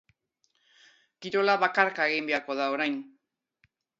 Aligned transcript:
Kirola 1.25 1.55
bakarka 1.65 2.09
egin 2.13 2.31
beharko 2.31 2.57
da 2.63 2.71
orain. 2.79 2.99